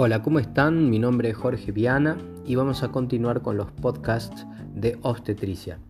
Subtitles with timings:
[0.00, 0.90] Hola, ¿cómo están?
[0.90, 5.80] Mi nombre es Jorge Viana y vamos a continuar con los podcasts de obstetricia.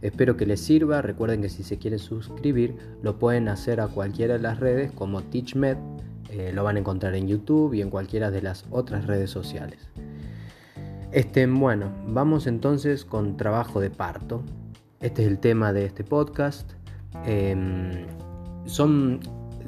[0.00, 4.34] Espero que les sirva, recuerden que si se quieren suscribir lo pueden hacer a cualquiera
[4.34, 5.76] de las redes como TeachMed,
[6.30, 9.88] eh, lo van a encontrar en YouTube y en cualquiera de las otras redes sociales.
[11.10, 14.44] Este, bueno, vamos entonces con trabajo de parto.
[15.00, 16.74] Este es el tema de este podcast.
[17.26, 18.06] Em,
[18.66, 19.18] son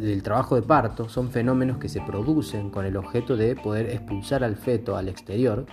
[0.00, 4.44] el trabajo de parto son fenómenos que se producen con el objeto de poder expulsar
[4.44, 5.66] al feto al exterior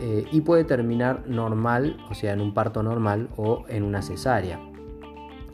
[0.00, 4.60] eh, y puede terminar normal, o sea, en un parto normal o en una cesárea.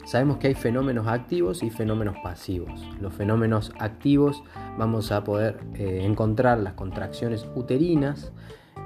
[0.04, 2.88] Sabemos que hay fenómenos activos y fenómenos pasivos.
[3.00, 4.42] Los fenómenos activos
[4.78, 8.32] vamos a poder eh, encontrar las contracciones uterinas,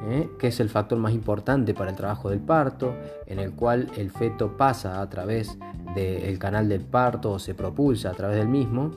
[0.08, 0.28] ¿eh?
[0.38, 2.94] que es el factor más importante para el trabajo del parto,
[3.26, 5.56] en el cual el feto pasa a través
[5.94, 8.92] del canal del parto o se propulsa a través del mismo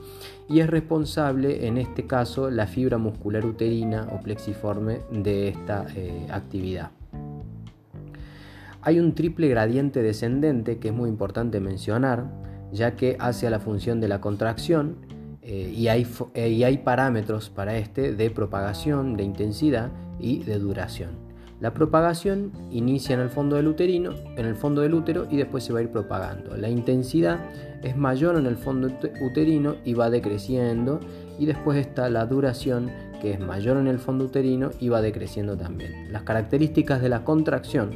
[0.48, 6.26] y es responsable en este caso la fibra muscular uterina o plexiforme de esta eh,
[6.30, 6.90] actividad.
[8.82, 12.24] Hay un triple gradiente descendente que es muy importante mencionar,
[12.72, 14.96] ya que hace a la función de la contracción
[15.42, 21.28] eh, y, hay, y hay parámetros para este de propagación, de intensidad y de duración.
[21.60, 25.64] La propagación inicia en el fondo del uterino, en el fondo del útero y después
[25.64, 26.56] se va a ir propagando.
[26.56, 27.40] La intensidad
[27.82, 28.88] es mayor en el fondo
[29.20, 31.00] uterino y va decreciendo
[31.36, 35.56] y después está la duración que es mayor en el fondo uterino y va decreciendo
[35.56, 36.12] también.
[36.12, 37.90] Las características de la contracción.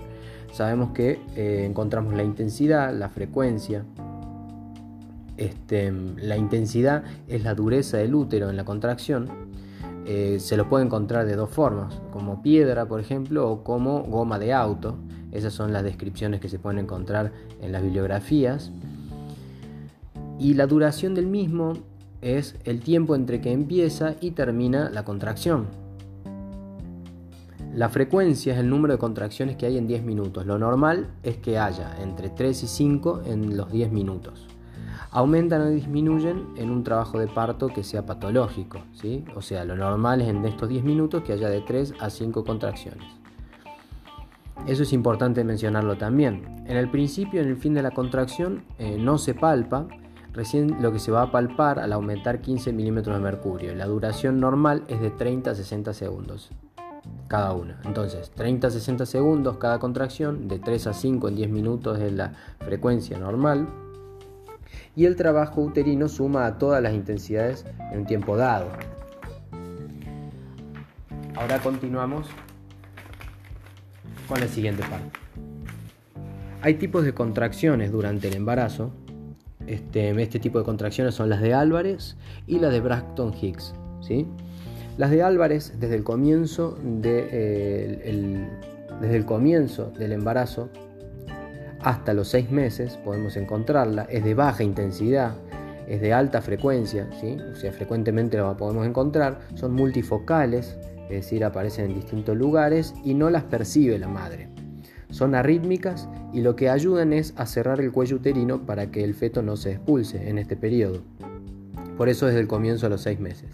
[0.52, 3.84] Sabemos que eh, encontramos la intensidad, la frecuencia.
[5.36, 9.30] Este, la intensidad es la dureza del útero en la contracción
[10.04, 14.38] eh, se lo puede encontrar de dos formas, como piedra, por ejemplo, o como goma
[14.38, 14.96] de auto.
[15.30, 18.72] Esas son las descripciones que se pueden encontrar en las bibliografías.
[20.38, 21.74] Y la duración del mismo
[22.20, 25.66] es el tiempo entre que empieza y termina la contracción.
[27.72, 30.44] La frecuencia es el número de contracciones que hay en 10 minutos.
[30.44, 34.51] Lo normal es que haya entre 3 y 5 en los 10 minutos
[35.10, 38.80] aumentan o disminuyen en un trabajo de parto que sea patológico.
[38.92, 39.24] ¿sí?
[39.34, 42.44] O sea, lo normal es en estos 10 minutos que haya de 3 a 5
[42.44, 43.22] contracciones.
[44.66, 46.62] Eso es importante mencionarlo también.
[46.66, 49.88] En el principio, en el fin de la contracción, eh, no se palpa,
[50.32, 53.74] recién lo que se va a palpar al aumentar 15 milímetros de mercurio.
[53.74, 56.50] La duración normal es de 30 a 60 segundos
[57.28, 57.80] cada una.
[57.84, 62.12] Entonces, 30 a 60 segundos cada contracción, de 3 a 5 en 10 minutos es
[62.12, 63.66] la frecuencia normal
[64.94, 68.68] y el trabajo uterino suma a todas las intensidades en un tiempo dado.
[71.34, 72.28] Ahora continuamos
[74.28, 75.18] con la siguiente parte.
[76.60, 78.92] Hay tipos de contracciones durante el embarazo.
[79.66, 82.16] Este, este tipo de contracciones son las de Álvarez
[82.46, 83.74] y las de Braxton Hicks.
[84.00, 84.26] ¿sí?
[84.98, 88.48] Las de Álvarez, desde el comienzo, de, eh,
[89.00, 90.68] desde el comienzo del embarazo,
[91.82, 95.34] hasta los seis meses podemos encontrarla, es de baja intensidad,
[95.88, 97.36] es de alta frecuencia, ¿sí?
[97.52, 103.14] o sea, frecuentemente la podemos encontrar, son multifocales, es decir, aparecen en distintos lugares y
[103.14, 104.48] no las percibe la madre.
[105.10, 109.14] Son arrítmicas y lo que ayudan es a cerrar el cuello uterino para que el
[109.14, 111.02] feto no se expulse en este periodo.
[111.98, 113.50] Por eso desde el comienzo a los seis meses.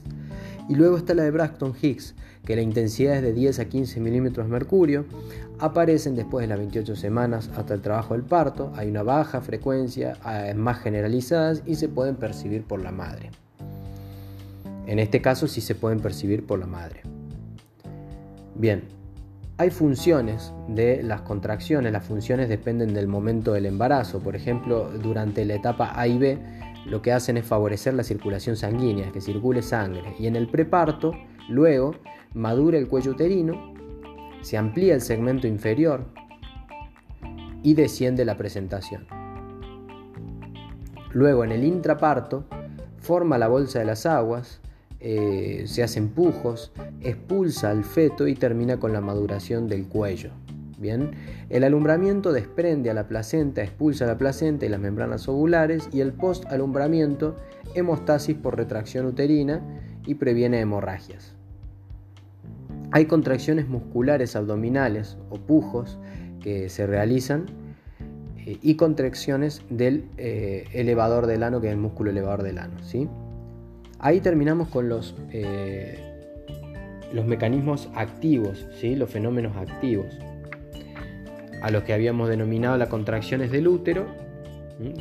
[0.69, 2.15] Y luego está la de Braxton Hicks,
[2.45, 5.07] que la intensidad es de 10 a 15 milímetros mercurio.
[5.59, 8.73] Aparecen después de las 28 semanas hasta el trabajo del parto.
[8.77, 10.19] Hay una baja frecuencia,
[10.55, 13.31] más generalizadas y se pueden percibir por la madre.
[14.87, 17.03] En este caso sí se pueden percibir por la madre.
[18.55, 18.85] Bien,
[19.57, 21.93] hay funciones de las contracciones.
[21.93, 24.21] Las funciones dependen del momento del embarazo.
[24.21, 26.39] Por ejemplo, durante la etapa A y B
[26.89, 30.15] lo que hacen es favorecer la circulación sanguínea, que circule sangre.
[30.19, 31.13] Y en el preparto,
[31.49, 31.95] luego,
[32.35, 33.75] madura el cuello uterino,
[34.41, 36.07] se amplía el segmento inferior
[37.63, 39.07] y desciende la presentación.
[41.13, 42.45] Luego, en el intraparto,
[42.99, 44.61] forma la bolsa de las aguas,
[45.01, 50.31] eh, se hacen pujos, expulsa al feto y termina con la maduración del cuello.
[50.79, 51.11] Bien,
[51.51, 56.13] el alumbramiento desprende a la placenta, expulsa la placenta y las membranas ovulares y el
[56.13, 57.37] post-alumbramiento
[57.75, 59.61] hemostasis por retracción uterina
[60.07, 61.35] y previene hemorragias.
[62.93, 65.99] Hay contracciones musculares abdominales o pujos
[66.41, 67.47] que se realizan
[68.47, 72.79] eh, y contracciones del eh, elevador del ano, que es el músculo elevador del ano.
[72.85, 73.09] ¿sí?
[73.99, 75.99] Ahí terminamos con los, eh,
[77.13, 78.95] los mecanismos activos, ¿sí?
[78.95, 80.07] los fenómenos activos
[81.63, 84.07] a los que habíamos denominado las contracciones del útero,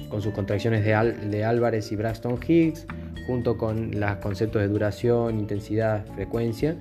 [0.10, 2.88] con sus contracciones de, Álvarez y Braxton Hicks,
[3.28, 6.76] junto con los conceptos de duración, intensidad, frecuencia.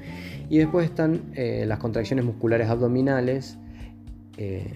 [0.49, 3.59] Y después están eh, las contracciones musculares abdominales,
[4.39, 4.67] eh,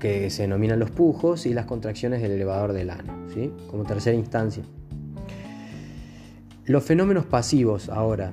[0.00, 3.52] que se denominan los pujos, y las contracciones del elevador del ano, ¿sí?
[3.68, 4.64] como tercera instancia.
[6.64, 8.32] Los fenómenos pasivos ahora.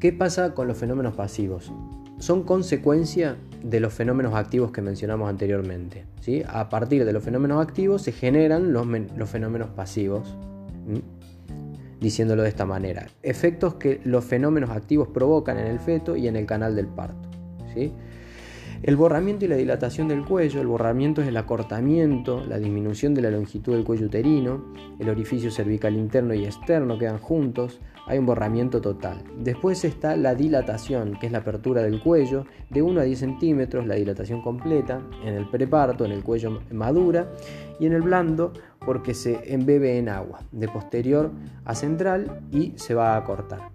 [0.00, 1.72] ¿Qué pasa con los fenómenos pasivos?
[2.18, 6.04] Son consecuencia de los fenómenos activos que mencionamos anteriormente.
[6.20, 6.42] ¿sí?
[6.46, 8.86] A partir de los fenómenos activos se generan los,
[9.28, 10.36] fenómenos pasivos.
[11.98, 13.06] Diciéndolo de esta manera.
[13.22, 17.30] Efectos que los fenómenos activos provocan en el feto y en el canal del parto.
[17.72, 17.92] ¿sí?
[18.82, 23.22] El borramiento y la dilatación del cuello, el borramiento es el acortamiento, la disminución de
[23.22, 28.26] la longitud del cuello uterino, el orificio cervical interno y externo quedan juntos, hay un
[28.26, 29.24] borramiento total.
[29.38, 33.86] Después está la dilatación, que es la apertura del cuello, de 1 a 10 centímetros,
[33.86, 37.30] la dilatación completa, en el preparto, en el cuello madura,
[37.80, 38.52] y en el blando,
[38.84, 41.30] porque se embebe en agua, de posterior
[41.64, 43.70] a central y se va a cortar.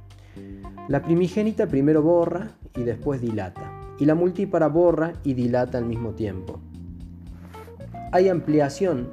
[0.88, 6.12] La primigénita primero borra y después dilata, y la multípara borra y dilata al mismo
[6.12, 6.60] tiempo.
[8.12, 9.10] Hay ampliación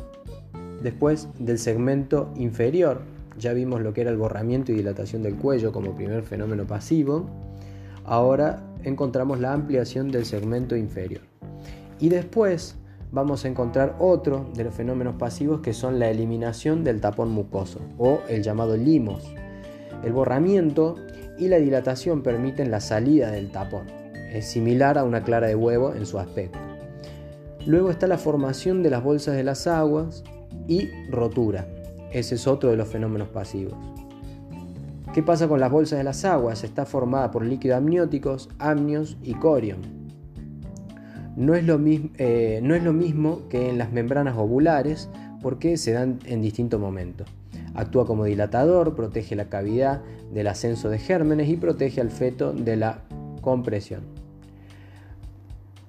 [0.82, 5.72] después del segmento inferior ya vimos lo que era el borramiento y dilatación del cuello
[5.72, 7.28] como primer fenómeno pasivo.
[8.04, 11.22] Ahora encontramos la ampliación del segmento inferior.
[11.98, 12.76] Y después
[13.12, 17.80] vamos a encontrar otro de los fenómenos pasivos que son la eliminación del tapón mucoso
[17.98, 19.24] o el llamado limos.
[20.04, 20.96] El borramiento
[21.38, 23.86] y la dilatación permiten la salida del tapón.
[24.32, 26.58] Es similar a una clara de huevo en su aspecto.
[27.64, 30.22] Luego está la formación de las bolsas de las aguas
[30.68, 31.66] y rotura.
[32.16, 33.74] Ese es otro de los fenómenos pasivos.
[35.12, 36.64] ¿Qué pasa con las bolsas de las aguas?
[36.64, 39.82] Está formada por líquidos amnióticos, amnios y corium.
[41.36, 45.10] No es, lo mismo, eh, no es lo mismo que en las membranas ovulares
[45.42, 47.28] porque se dan en distintos momentos.
[47.74, 50.00] Actúa como dilatador, protege la cavidad
[50.32, 53.02] del ascenso de gérmenes y protege al feto de la
[53.42, 54.00] compresión.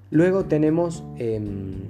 [0.10, 1.84] Luego tenemos em,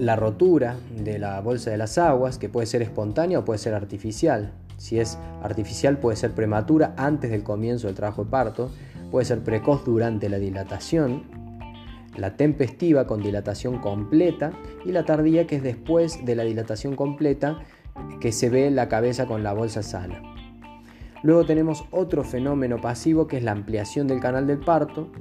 [0.00, 3.74] la rotura de la bolsa de las aguas, que puede ser espontánea o puede ser
[3.74, 4.52] artificial.
[4.78, 8.70] Si es artificial puede ser prematura antes del comienzo del trabajo de parto,
[9.10, 11.24] puede ser precoz durante la dilatación,
[12.16, 14.52] la tempestiva con dilatación completa
[14.86, 17.58] y la tardía que es después de la dilatación completa
[18.20, 20.22] que se ve la cabeza con la bolsa sana.
[21.22, 25.12] Luego tenemos otro fenómeno pasivo que es la ampliación del canal del parto,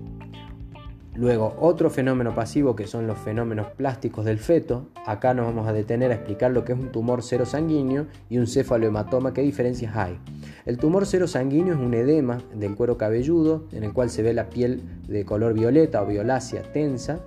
[1.20, 4.88] Luego, otro fenómeno pasivo que son los fenómenos plásticos del feto.
[5.06, 8.38] Acá nos vamos a detener a explicar lo que es un tumor cero sanguíneo y
[8.38, 10.18] un cefalohematoma, qué diferencias hay.
[10.66, 14.34] El tumor cero sanguíneo es un edema del cuero cabelludo en el cual se ve
[14.34, 17.20] la piel de color violeta o violácea tensa.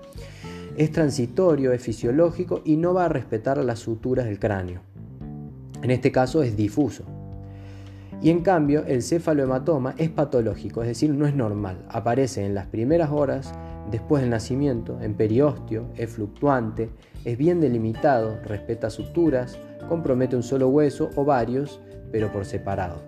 [0.78, 4.80] Es transitorio, es fisiológico y no va a respetar las suturas del cráneo.
[5.82, 7.04] En este caso es difuso.
[8.22, 11.84] Y en cambio, el cefalohematoma es patológico, es decir, no es normal.
[11.90, 13.52] Aparece en las primeras horas
[13.90, 16.90] después del nacimiento, en periósteo, es fluctuante,
[17.24, 19.58] es bien delimitado, respeta suturas,
[19.88, 21.80] compromete un solo hueso o varios,
[22.10, 23.02] pero por separado.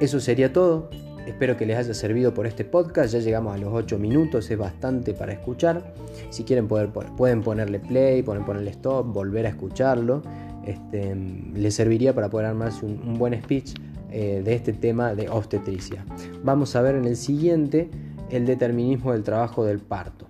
[0.00, 0.90] Eso sería todo.
[1.26, 3.14] Espero que les haya servido por este podcast.
[3.14, 5.94] Ya llegamos a los 8 minutos, es bastante para escuchar.
[6.30, 10.22] Si quieren pueden ponerle play, pueden ponerle stop, volver a escucharlo.
[10.66, 11.14] Este,
[11.54, 13.74] les serviría para poder armarse un buen speech
[14.16, 16.06] eh, de este tema de obstetricia.
[16.44, 17.90] Vamos a ver en el siguiente
[18.30, 20.28] el determinismo del trabajo del parto.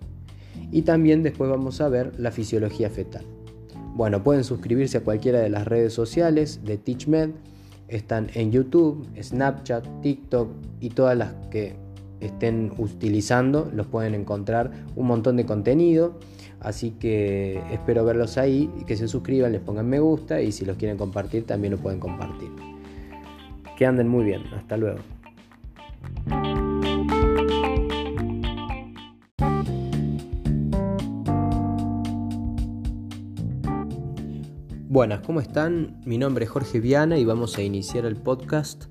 [0.72, 3.26] Y también después vamos a ver la fisiología fetal.
[3.94, 7.32] Bueno, pueden suscribirse a cualquiera de las redes sociales de TeachMed.
[7.88, 10.48] Están en YouTube, Snapchat, TikTok
[10.80, 11.76] y todas las que
[12.20, 13.70] estén utilizando.
[13.70, 16.18] Los pueden encontrar un montón de contenido.
[16.58, 20.64] Así que espero verlos ahí y que se suscriban, les pongan me gusta y si
[20.64, 22.73] los quieren compartir también lo pueden compartir.
[23.76, 24.42] Que anden muy bien.
[24.54, 25.00] Hasta luego.
[34.88, 36.00] Buenas, ¿cómo están?
[36.06, 38.84] Mi nombre es Jorge Viana y vamos a iniciar el podcast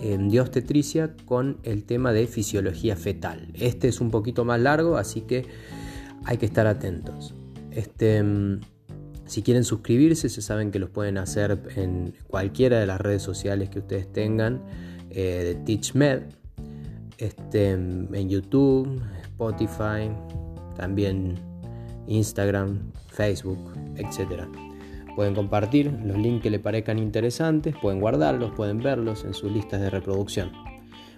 [0.00, 3.48] de obstetricia con el tema de fisiología fetal.
[3.54, 5.46] Este es un poquito más largo, así que
[6.24, 7.34] hay que estar atentos.
[7.72, 8.22] Este,
[9.28, 13.68] si quieren suscribirse, se saben que los pueden hacer en cualquiera de las redes sociales
[13.68, 14.62] que ustedes tengan
[15.10, 16.22] eh, de TeachMed,
[17.18, 20.10] este, en YouTube, Spotify,
[20.76, 21.34] también
[22.06, 23.58] Instagram, Facebook,
[23.96, 24.44] etc.
[25.14, 29.80] Pueden compartir los links que les parezcan interesantes, pueden guardarlos, pueden verlos en sus listas
[29.80, 30.52] de reproducción.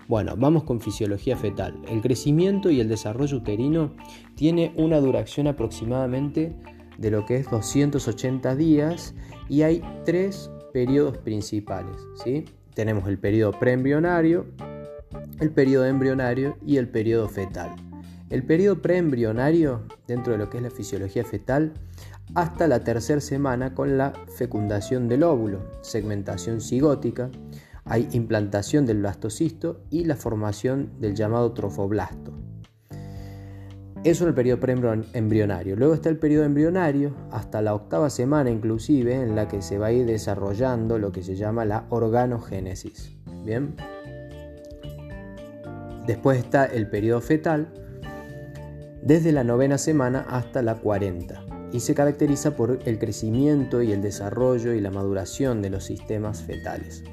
[0.08, 1.80] Bueno, vamos con fisiología fetal.
[1.88, 3.94] El crecimiento y el desarrollo uterino
[4.34, 6.56] tiene una duración aproximadamente
[7.00, 9.14] de lo que es 280 días
[9.48, 11.96] y hay tres periodos principales.
[12.22, 12.44] ¿sí?
[12.74, 14.46] Tenemos el periodo preembrionario,
[15.40, 17.74] el periodo embrionario y el periodo fetal.
[18.28, 21.72] El periodo preembrionario, dentro de lo que es la fisiología fetal,
[22.34, 27.30] hasta la tercera semana con la fecundación del óvulo, segmentación cigótica,
[27.84, 32.49] hay implantación del blastocisto y la formación del llamado trofoblasto.
[34.02, 35.76] Eso en el periodo preembrionario.
[35.76, 39.88] Luego está el periodo embrionario, hasta la octava semana inclusive, en la que se va
[39.88, 43.14] a ir desarrollando lo que se llama la organogénesis.
[43.44, 43.74] Bien.
[46.06, 47.68] Después está el periodo fetal,
[49.02, 54.00] desde la novena semana hasta la 40, y se caracteriza por el crecimiento y el
[54.00, 57.04] desarrollo y la maduración de los sistemas fetales.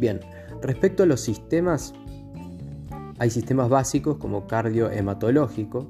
[0.00, 0.18] Bien,
[0.60, 1.94] respecto a los sistemas,
[3.18, 5.86] hay sistemas básicos como cardiohematológico,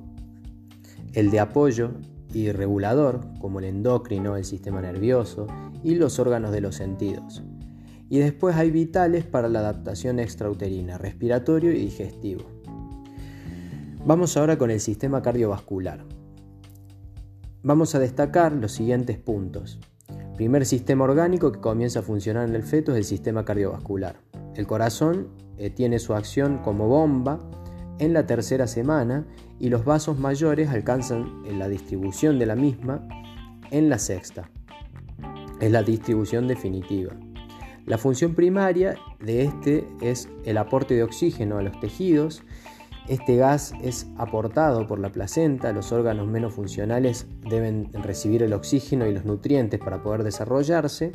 [1.13, 1.93] el de apoyo
[2.33, 5.47] y regulador, como el endocrino, el sistema nervioso
[5.83, 7.43] y los órganos de los sentidos.
[8.09, 12.45] Y después hay vitales para la adaptación extrauterina, respiratorio y digestivo.
[14.05, 16.05] Vamos ahora con el sistema cardiovascular.
[17.63, 19.79] Vamos a destacar los siguientes puntos.
[20.37, 24.17] Primer sistema orgánico que comienza a funcionar en el feto es el sistema cardiovascular.
[24.55, 27.39] El corazón eh, tiene su acción como bomba
[28.01, 29.27] en la tercera semana
[29.61, 33.07] y los vasos mayores alcanzan la distribución de la misma
[33.71, 34.51] en la sexta.
[35.61, 37.13] Es la distribución definitiva.
[37.85, 42.43] La función primaria de este es el aporte de oxígeno a los tejidos.
[43.07, 49.07] Este gas es aportado por la placenta, los órganos menos funcionales deben recibir el oxígeno
[49.07, 51.13] y los nutrientes para poder desarrollarse.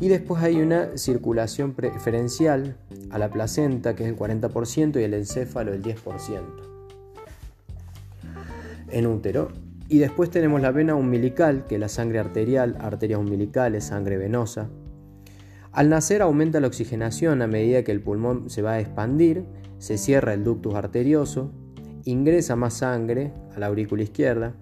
[0.00, 2.76] Y después hay una circulación preferencial
[3.10, 6.70] a la placenta, que es el 40%, y el encéfalo el 10%
[8.92, 9.48] en útero.
[9.88, 14.68] Y después tenemos la vena umbilical, que es la sangre arterial, arterias umbilicales, sangre venosa.
[15.72, 19.44] Al nacer aumenta la oxigenación a medida que el pulmón se va a expandir,
[19.78, 21.52] se cierra el ductus arterioso,
[22.04, 24.54] ingresa más sangre a la aurícula izquierda,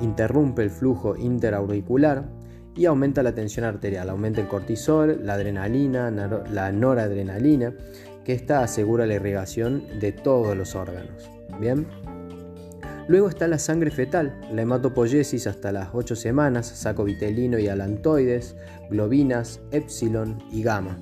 [0.00, 2.28] interrumpe el flujo interauricular,
[2.74, 7.74] y aumenta la tensión arterial, aumenta el cortisol, la adrenalina, la noradrenalina,
[8.24, 11.30] que esta asegura la irrigación de todos los órganos.
[11.60, 11.86] Bien.
[13.08, 18.56] Luego está la sangre fetal, la hematopoiesis hasta las 8 semanas, saco vitelino y alantoides,
[18.90, 20.98] globinas, epsilon y gamma.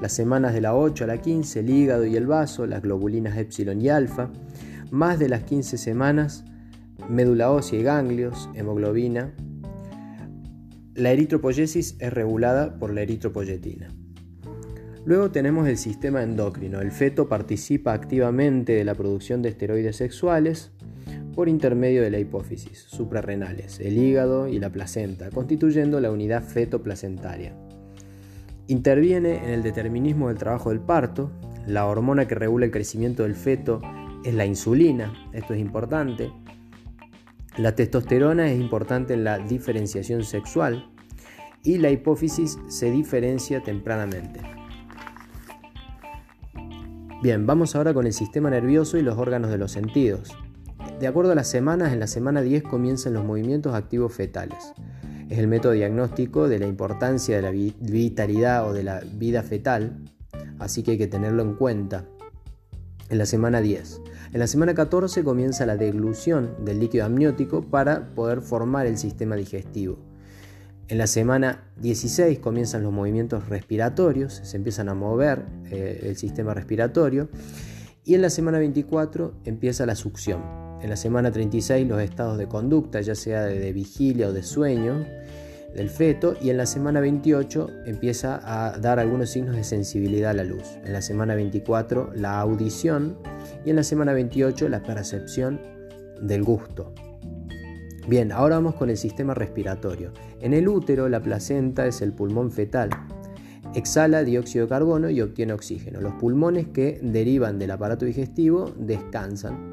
[0.00, 3.36] Las semanas de la 8 a la 15, el hígado y el vaso, las globulinas
[3.36, 4.30] epsilon y alfa.
[4.90, 6.44] Más de las 15 semanas,
[7.08, 9.34] médula ósea y ganglios, hemoglobina,
[10.94, 13.88] la eritropoyesis es regulada por la eritropoyetina.
[15.04, 16.80] Luego tenemos el sistema endocrino.
[16.80, 20.72] El feto participa activamente de la producción de esteroides sexuales
[21.34, 27.54] por intermedio de la hipófisis, suprarrenales, el hígado y la placenta, constituyendo la unidad feto-placentaria.
[28.66, 31.30] Interviene en el determinismo del trabajo del parto.
[31.66, 33.80] La hormona que regula el crecimiento del feto
[34.24, 36.30] es la insulina, esto es importante.
[37.56, 40.90] La testosterona es importante en la diferenciación sexual
[41.62, 44.40] y la hipófisis se diferencia tempranamente.
[47.22, 50.34] Bien, vamos ahora con el sistema nervioso y los órganos de los sentidos.
[51.00, 54.72] De acuerdo a las semanas, en la semana 10 comienzan los movimientos activos fetales.
[55.28, 59.98] Es el método diagnóstico de la importancia de la vitalidad o de la vida fetal,
[60.58, 62.06] así que hay que tenerlo en cuenta.
[63.10, 64.00] En la semana 10.
[64.32, 69.34] En la semana 14 comienza la deglución del líquido amniótico para poder formar el sistema
[69.34, 69.98] digestivo.
[70.86, 76.54] En la semana 16 comienzan los movimientos respiratorios, se empiezan a mover eh, el sistema
[76.54, 77.28] respiratorio
[78.04, 80.42] y en la semana 24 empieza la succión.
[80.80, 85.06] En la semana 36 los estados de conducta, ya sea de vigilia o de sueño
[85.74, 90.34] del feto y en la semana 28 empieza a dar algunos signos de sensibilidad a
[90.34, 90.64] la luz.
[90.84, 93.18] En la semana 24 la audición
[93.64, 95.60] y en la semana 28 la percepción
[96.20, 96.92] del gusto.
[98.08, 100.12] Bien, ahora vamos con el sistema respiratorio.
[100.40, 102.90] En el útero la placenta es el pulmón fetal.
[103.74, 106.00] Exhala dióxido de carbono y obtiene oxígeno.
[106.00, 109.70] Los pulmones que derivan del aparato digestivo descansan.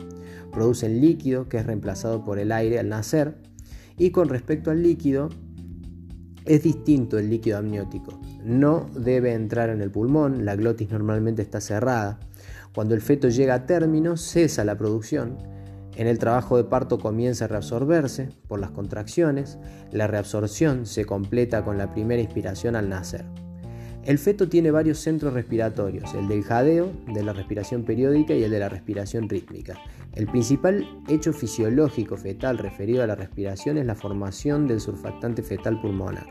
[0.51, 3.35] Producen líquido que es reemplazado por el aire al nacer.
[3.97, 5.29] Y con respecto al líquido,
[6.47, 8.19] es distinto el líquido amniótico.
[8.43, 12.19] No debe entrar en el pulmón, la glotis normalmente está cerrada.
[12.73, 15.37] Cuando el feto llega a término, cesa la producción.
[15.95, 19.57] En el trabajo de parto comienza a reabsorberse por las contracciones.
[19.91, 23.25] La reabsorción se completa con la primera inspiración al nacer.
[24.05, 28.51] El feto tiene varios centros respiratorios, el del jadeo, de la respiración periódica y el
[28.51, 29.77] de la respiración rítmica.
[30.17, 35.79] El principal hecho fisiológico fetal referido a la respiración es la formación del surfactante fetal
[35.79, 36.25] pulmonar.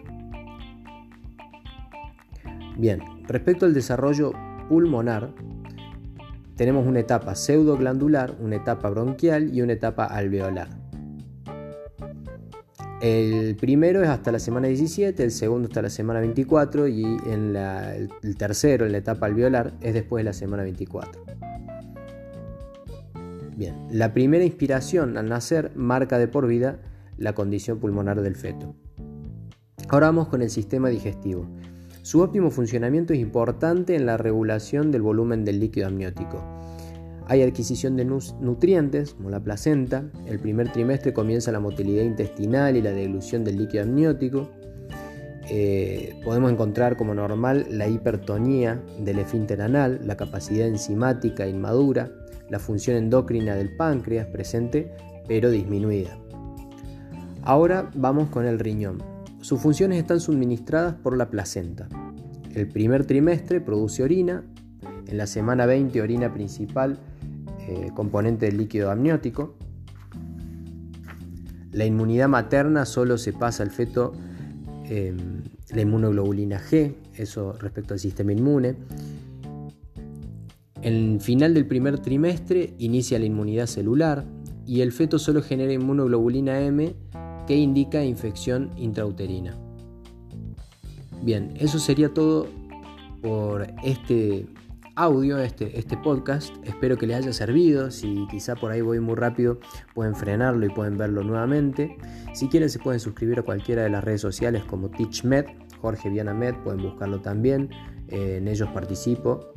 [2.77, 4.33] Bien, respecto al desarrollo
[4.69, 5.33] pulmonar,
[6.57, 10.69] tenemos una etapa pseudoglandular, una etapa bronquial y una etapa alveolar.
[13.01, 17.55] El primero es hasta la semana 17, el segundo hasta la semana 24 y en
[17.55, 21.36] el tercero, en la etapa alveolar, es después de la semana 24.
[23.57, 26.79] Bien, la primera inspiración al nacer marca de por vida
[27.17, 28.75] la condición pulmonar del feto.
[29.89, 31.47] Ahora vamos con el sistema digestivo.
[32.03, 36.45] Su óptimo funcionamiento es importante en la regulación del volumen del líquido amniótico.
[37.29, 40.05] Hay adquisición de nutrientes, como la placenta.
[40.27, 44.51] El primer trimestre comienza la motilidad intestinal y la dilución del líquido amniótico.
[45.49, 52.11] Eh, podemos encontrar como normal la hipertonía del esfínter anal, la capacidad enzimática inmadura,
[52.49, 54.93] la función endocrina del páncreas presente
[55.29, 56.17] pero disminuida.
[57.43, 59.03] Ahora vamos con el riñón.
[59.41, 61.89] Sus funciones están suministradas por la placenta.
[62.55, 64.45] El primer trimestre produce orina,
[65.07, 66.99] en la semana 20 orina principal,
[67.69, 69.55] eh, componente del líquido amniótico.
[71.73, 74.13] La inmunidad materna solo se pasa al feto
[74.85, 78.77] em, la inmunoglobulina G, eso respecto al sistema inmune.
[80.87, 84.25] En el final del primer trimestre inicia la inmunidad celular
[84.65, 86.95] y el feto solo genera inmunoglobulina M
[87.45, 89.59] que indica infección intrauterina.
[91.25, 92.47] Bien, eso sería todo
[93.21, 94.47] por este
[94.95, 96.55] audio, este, este podcast.
[96.63, 97.91] Espero que les haya servido.
[97.91, 99.59] Si quizá por ahí voy muy rápido,
[99.93, 101.97] pueden frenarlo y pueden verlo nuevamente.
[102.33, 105.47] Si quieren, se pueden suscribir a cualquiera de las redes sociales como TeachMed,
[105.81, 107.71] Jorge Vianamed, pueden buscarlo también.
[108.07, 109.57] Eh, en ellos participo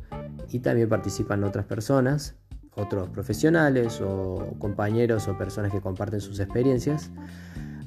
[0.50, 2.36] y también participan otras personas,
[2.74, 7.10] otros profesionales o compañeros o personas que comparten sus experiencias.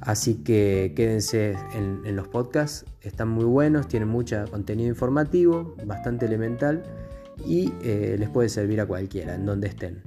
[0.01, 6.83] Así que quédense en, los podcasts, están muy buenos, tienen mucho contenido informativo, bastante elemental
[7.45, 10.03] y eh, les puede servir a cualquiera, en donde estén.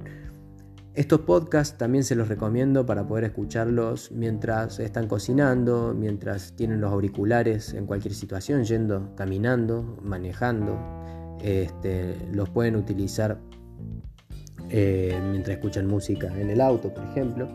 [0.97, 6.91] Estos podcasts también se los recomiendo para poder escucharlos mientras están cocinando, mientras tienen los
[6.91, 10.75] auriculares en cualquier situación, yendo, caminando, manejando.
[11.41, 13.39] Este, los pueden utilizar
[14.69, 17.47] eh, mientras escuchan música en el auto, por ejemplo.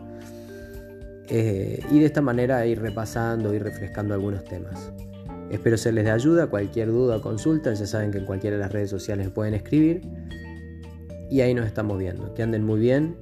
[1.29, 4.91] Eh, y de esta manera ir repasando, y refrescando algunos temas.
[5.49, 8.71] Espero serles de ayuda, cualquier duda o consulta, ya saben que en cualquiera de las
[8.71, 10.01] redes sociales pueden escribir.
[11.29, 12.33] Y ahí nos estamos viendo.
[12.33, 13.15] Que anden muy bien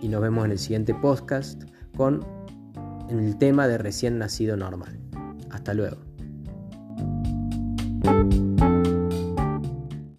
[0.00, 1.62] y nos vemos en el siguiente podcast
[1.96, 2.24] con
[3.10, 4.98] el tema de recién nacido normal.
[5.50, 6.13] Hasta luego.